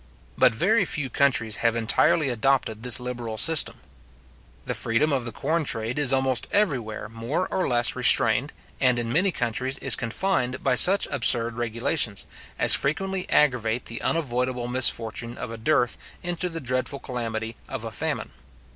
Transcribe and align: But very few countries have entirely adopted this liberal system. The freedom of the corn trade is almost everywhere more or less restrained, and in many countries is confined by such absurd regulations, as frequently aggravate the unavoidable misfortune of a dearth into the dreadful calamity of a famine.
But 0.35 0.55
very 0.55 0.83
few 0.83 1.11
countries 1.11 1.57
have 1.57 1.75
entirely 1.75 2.29
adopted 2.29 2.81
this 2.81 2.99
liberal 2.99 3.37
system. 3.37 3.75
The 4.65 4.73
freedom 4.73 5.13
of 5.13 5.25
the 5.25 5.31
corn 5.31 5.63
trade 5.63 5.99
is 5.99 6.11
almost 6.11 6.47
everywhere 6.49 7.07
more 7.07 7.47
or 7.49 7.67
less 7.67 7.95
restrained, 7.95 8.51
and 8.79 8.97
in 8.97 9.13
many 9.13 9.31
countries 9.31 9.77
is 9.77 9.95
confined 9.95 10.63
by 10.63 10.73
such 10.73 11.07
absurd 11.11 11.57
regulations, 11.57 12.25
as 12.57 12.73
frequently 12.73 13.29
aggravate 13.29 13.85
the 13.85 14.01
unavoidable 14.01 14.67
misfortune 14.67 15.37
of 15.37 15.51
a 15.51 15.57
dearth 15.59 15.99
into 16.23 16.49
the 16.49 16.59
dreadful 16.59 16.97
calamity 16.97 17.55
of 17.69 17.83
a 17.85 17.91
famine. 17.91 18.31